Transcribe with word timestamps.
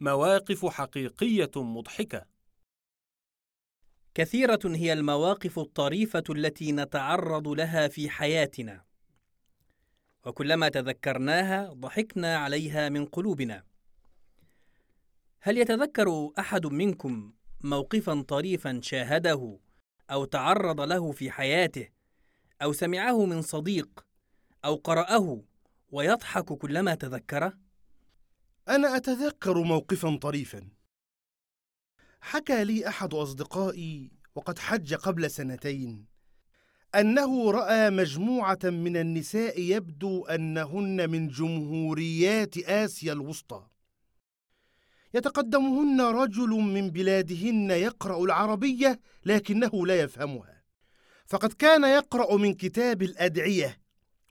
مواقف 0.00 0.66
حقيقية 0.66 1.50
مضحكة. 1.56 2.26
كثيرة 4.14 4.60
هي 4.64 4.92
المواقف 4.92 5.58
الطريفة 5.58 6.24
التي 6.30 6.72
نتعرض 6.72 7.48
لها 7.48 7.88
في 7.88 8.10
حياتنا. 8.10 8.84
وكلما 10.26 10.68
تذكرناها 10.68 11.72
ضحكنا 11.72 12.36
عليها 12.36 12.88
من 12.88 13.04
قلوبنا. 13.06 13.62
هل 15.40 15.58
يتذكر 15.58 16.30
أحد 16.38 16.66
منكم 16.66 17.32
موقفا 17.60 18.22
طريفا 18.22 18.80
شاهده 18.82 19.58
أو 20.10 20.24
تعرض 20.24 20.80
له 20.80 21.12
في 21.12 21.30
حياته 21.30 21.88
أو 22.62 22.72
سمعه 22.72 23.24
من 23.24 23.42
صديق 23.42 24.06
أو 24.64 24.74
قرأه 24.74 25.42
ويضحك 25.88 26.44
كلما 26.44 26.94
تذكره؟ 26.94 27.65
أنا 28.68 28.96
أتذكر 28.96 29.62
موقفا 29.62 30.16
طريفا. 30.16 30.68
حكى 32.20 32.64
لي 32.64 32.88
أحد 32.88 33.14
أصدقائي 33.14 34.10
وقد 34.34 34.58
حج 34.58 34.94
قبل 34.94 35.30
سنتين 35.30 36.06
أنه 36.94 37.50
رأى 37.50 37.90
مجموعة 37.90 38.58
من 38.64 38.96
النساء 38.96 39.60
يبدو 39.60 40.24
أنهن 40.24 41.10
من 41.10 41.28
جمهوريات 41.28 42.58
آسيا 42.58 43.12
الوسطى. 43.12 43.66
يتقدمهن 45.14 46.00
رجل 46.00 46.48
من 46.48 46.90
بلادهن 46.90 47.70
يقرأ 47.70 48.24
العربية 48.24 49.00
لكنه 49.24 49.86
لا 49.86 50.00
يفهمها. 50.00 50.62
فقد 51.26 51.52
كان 51.52 51.84
يقرأ 51.84 52.36
من 52.36 52.54
كتاب 52.54 53.02
الأدعية 53.02 53.78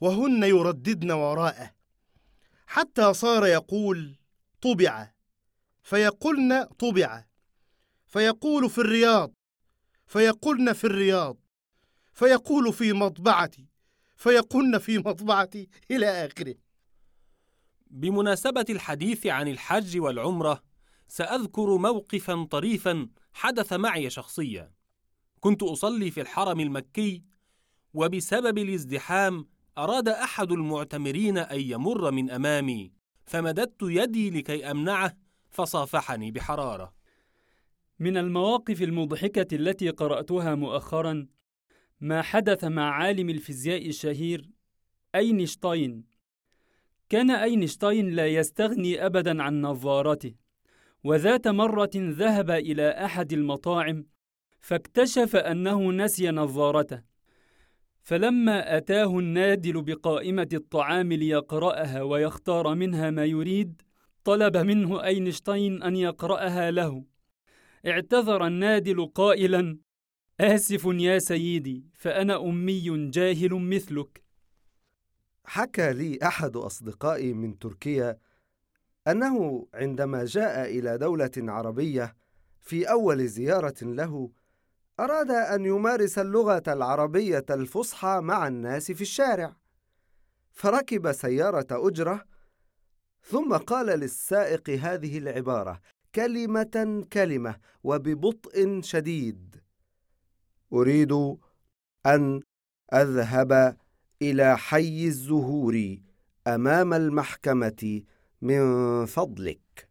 وهن 0.00 0.42
يرددن 0.42 1.10
وراءه 1.10 1.70
حتى 2.66 3.14
صار 3.14 3.46
يقول 3.46 4.16
طبع. 4.64 5.12
فيقولن 5.82 6.64
طبع. 6.64 7.24
فيقول 8.06 8.70
في 8.70 8.78
الرياض. 8.78 9.34
فيقولن 10.06 10.72
في 10.72 10.84
الرياض. 10.84 11.36
فيقول 12.12 12.72
في 12.72 12.92
مطبعتي. 12.92 13.68
فيقولن 14.16 14.78
في 14.78 14.98
مطبعتي 14.98 15.68
إلى 15.90 16.06
آخره. 16.26 16.54
بمناسبة 17.86 18.64
الحديث 18.70 19.26
عن 19.26 19.48
الحج 19.48 19.98
والعمرة 19.98 20.62
سأذكر 21.08 21.76
موقفا 21.76 22.44
طريفا 22.50 23.08
حدث 23.32 23.72
معي 23.72 24.10
شخصيا. 24.10 24.72
كنت 25.40 25.62
أصلي 25.62 26.10
في 26.10 26.20
الحرم 26.20 26.60
المكي 26.60 27.22
وبسبب 27.94 28.58
الازدحام 28.58 29.48
أراد 29.78 30.08
أحد 30.08 30.52
المعتمرين 30.52 31.38
أن 31.38 31.60
يمر 31.60 32.10
من 32.10 32.30
أمامي. 32.30 33.03
فمددت 33.24 33.82
يدي 33.82 34.30
لكي 34.30 34.70
أمنعه 34.70 35.16
فصافحني 35.50 36.30
بحرارة. 36.30 36.94
من 37.98 38.16
المواقف 38.16 38.82
المضحكة 38.82 39.56
التي 39.56 39.90
قرأتها 39.90 40.54
مؤخرا 40.54 41.26
ما 42.00 42.22
حدث 42.22 42.64
مع 42.64 42.90
عالم 42.90 43.30
الفيزياء 43.30 43.88
الشهير 43.88 44.50
أينشتاين. 45.14 46.04
كان 47.08 47.30
أينشتاين 47.30 48.10
لا 48.10 48.26
يستغني 48.26 49.06
أبدا 49.06 49.42
عن 49.42 49.60
نظارته 49.60 50.34
وذات 51.04 51.48
مرة 51.48 51.90
ذهب 51.96 52.50
إلى 52.50 52.88
أحد 52.88 53.32
المطاعم 53.32 54.06
فاكتشف 54.60 55.36
أنه 55.36 55.92
نسي 55.92 56.30
نظارته. 56.30 57.13
فلما 58.04 58.76
أتاه 58.76 59.18
النادل 59.18 59.82
بقائمة 59.82 60.48
الطعام 60.52 61.12
ليقرأها 61.12 62.02
ويختار 62.02 62.74
منها 62.74 63.10
ما 63.10 63.24
يريد 63.24 63.82
طلب 64.24 64.56
منه 64.56 65.04
أينشتاين 65.04 65.82
أن 65.82 65.96
يقرأها 65.96 66.70
له. 66.70 67.04
اعتذر 67.86 68.46
النادل 68.46 69.06
قائلا 69.06 69.78
آسف 70.40 70.84
يا 70.84 71.18
سيدي 71.18 71.84
فأنا 71.94 72.40
أمي 72.40 73.10
جاهل 73.10 73.54
مثلك. 73.54 74.22
حكى 75.44 75.92
لي 75.92 76.18
أحد 76.22 76.56
أصدقائي 76.56 77.32
من 77.32 77.58
تركيا 77.58 78.18
أنه 79.08 79.66
عندما 79.74 80.24
جاء 80.24 80.78
إلى 80.78 80.98
دولة 80.98 81.30
عربية 81.36 82.16
في 82.60 82.90
أول 82.90 83.26
زيارة 83.26 83.82
له 83.82 84.30
أراد 85.00 85.30
أن 85.30 85.64
يمارس 85.64 86.18
اللغة 86.18 86.62
العربية 86.68 87.44
الفصحى 87.50 88.20
مع 88.22 88.48
الناس 88.48 88.92
في 88.92 89.00
الشارع 89.00 89.56
فركب 90.52 91.12
سيارة 91.12 91.66
أجرة 91.70 92.24
ثم 93.22 93.56
قال 93.56 93.86
للسائق 93.86 94.70
هذه 94.70 95.18
العبارة 95.18 95.80
كلمة 96.14 97.04
كلمة 97.12 97.56
وببطء 97.84 98.80
شديد. 98.82 99.56
أريد 100.72 101.12
أن 102.06 102.40
أذهب 102.92 103.76
إلى 104.22 104.58
حي 104.58 105.06
الزهور 105.06 105.98
أمام 106.46 106.94
المحكمة 106.94 108.02
من 108.42 109.06
فضلك. 109.06 109.88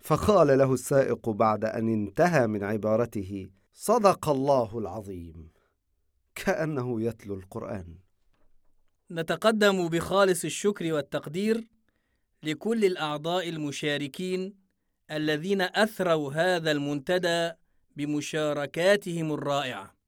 فقال 0.00 0.58
له 0.58 0.74
السائق 0.74 1.28
بعد 1.28 1.64
أن 1.64 1.88
انتهى 1.88 2.46
من 2.46 2.64
عبارته 2.64 3.50
صدق 3.72 4.28
الله 4.28 4.78
العظيم. 4.78 5.50
كأنه 6.34 7.02
يتلو 7.02 7.34
القرآن. 7.34 7.94
نتقدم 9.10 9.88
بخالص 9.88 10.44
الشكر 10.44 10.92
والتقدير 10.92 11.68
لكل 12.42 12.84
الأعضاء 12.84 13.48
المشاركين 13.48 14.54
الذين 15.10 15.60
أثروا 15.60 16.32
هذا 16.32 16.70
المنتدى 16.70 17.52
بمشاركاتهم 17.96 19.32
الرائعة. 19.32 19.99